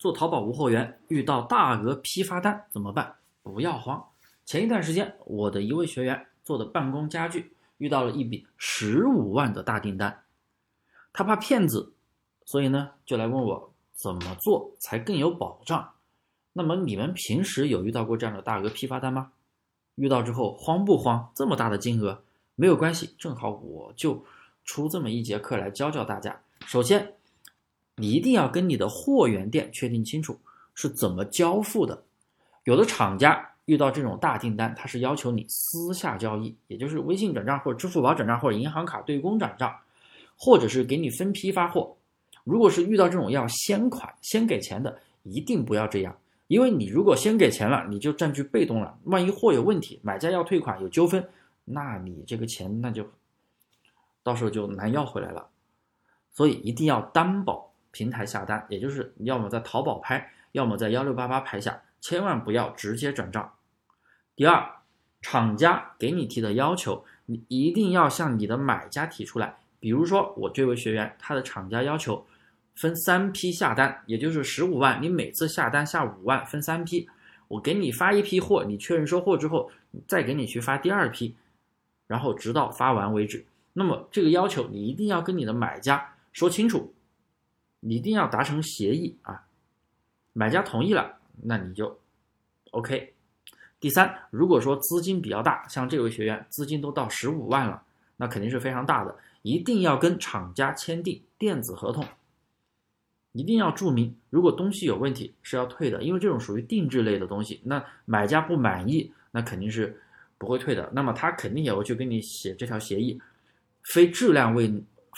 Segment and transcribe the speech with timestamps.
[0.00, 3.16] 做淘宝无货源遇到大额批发单怎么办？
[3.42, 4.02] 不要慌。
[4.46, 10.22] 前一段时间，我的一位学员做的办公家具遇到了一笔十五万的大订单，
[11.12, 11.92] 他怕骗子，
[12.46, 15.90] 所以呢就来问我怎么做才更有保障。
[16.54, 19.32] 那么你们平时有遇到过这样的大额批发单吗？
[19.96, 21.30] 遇到之后慌不慌？
[21.36, 22.22] 这么大的金额
[22.54, 24.24] 没有关系，正好我就
[24.64, 26.40] 出这么一节课来教教大家。
[26.64, 27.16] 首先。
[27.96, 30.38] 你一定要跟你的货源店确定清楚
[30.74, 32.02] 是怎么交付的。
[32.64, 39.74] 有的厂家遇到这种大订单，他是要求你私下交易，也就是微信转账或者支付宝转账或者银行卡对公转账，
[40.36, 41.96] 或者是给你分批发货。
[42.44, 46.16] 如果是遇到这种要先款先给钱的，一定不要这样，
[46.48, 48.98] 因为你如果先给钱了，你就占据被动了。
[49.04, 51.22] 万一货有问题，买家要退款有纠纷，
[51.64, 53.06] 那你这个钱那就
[54.22, 55.46] 到时候就难要回来了。
[56.32, 57.69] 所以一定要担保。
[57.90, 63.52] 平台下单，也就是要么在淘宝拍，要么在幺六八八拍下，千万不要直接转账。
[64.36, 64.64] 第二，
[65.20, 69.56] 厂家给你提的要求，你一定要向你的买家提出来。
[69.78, 72.26] 比如说，我这位学员，他的厂家要求
[72.74, 77.08] 分三批下单，也就是十五万，你每次下单下五万，分三批。
[77.48, 79.70] 我给你发一批货，你确认收货之后，
[80.06, 81.34] 再给你去发第二批，
[82.06, 83.44] 然后直到发完为止。
[83.72, 86.94] 那么这个要求，你一定要跟你的买家说清楚。
[87.80, 89.46] 你一定要达成协议啊，
[90.34, 91.98] 买家同意了，那你就
[92.72, 93.14] OK。
[93.80, 97.82] 第三，如果说资金比较大，像这位学员资金都到十五万了，
[98.18, 102.06] 那肯定是非常大的，一定要跟厂家签订电子合同，
[103.32, 109.98] 一定要注明，如果东西有问题是要退的，因为这种属于定制类的东西，那买家不满意，那肯定是
[110.36, 113.18] 不会退的，那么他肯定也会去跟你写这条协议，
[113.82, 114.70] 非质量为。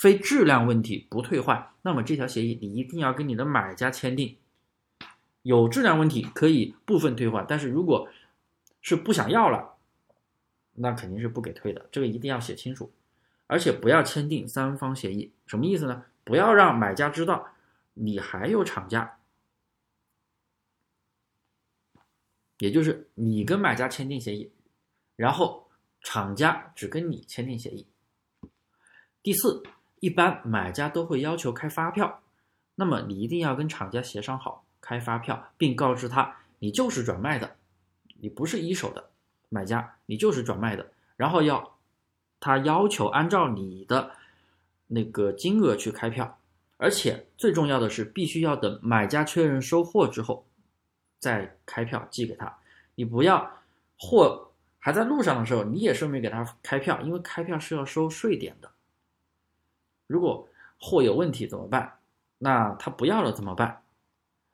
[0.00, 4.36] 非质量问题不退换，那么这条协议你一定要跟你的买家签订。
[5.42, 8.08] 有质量问题可以部分退换，但是如果
[8.80, 9.76] 是不想要了，
[10.74, 11.86] 那肯定是不给退的。
[11.92, 12.92] 这个一定要写清楚，
[13.46, 15.32] 而且不要签订三方协议。
[15.46, 16.04] 什么意思呢？
[16.24, 17.46] 不要让买家知道
[17.92, 19.18] 你还有厂家，
[22.58, 24.50] 也就是你跟买家签订协议，
[25.16, 25.68] 然后
[26.00, 27.86] 厂家只跟你签订协议。
[29.22, 29.62] 第四，
[30.04, 32.20] 一般买家都会要求开发票，
[32.74, 37.56] 那么你一定要跟厂家协商好开发票，并告知他你就是转卖的，
[38.20, 39.08] 你不是一手的
[39.48, 40.92] 买家，你就是转卖的。
[41.16, 41.78] 然后要
[42.38, 44.10] 他要求按照你的
[44.88, 46.38] 那个金额去开票，
[46.76, 50.44] 而且最重要的是，必须要等买家确认收货之后
[51.18, 52.58] 再开票寄给他。
[52.96, 53.50] 你不要
[53.98, 58.70] 货还在路上的时候，你也顺便给他开票，因为开票是要收税点的。
[60.06, 60.48] 如果
[60.80, 61.92] 货有问题怎么办？
[62.38, 63.82] 那他不要了怎么办？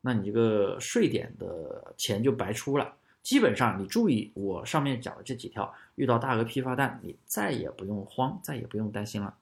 [0.00, 2.94] 那你这个税点的钱就白出了。
[3.22, 9.34] 基本上你注意我上面讲的这几条，遇到大额批发单，你再也不用慌，再也不用担心了。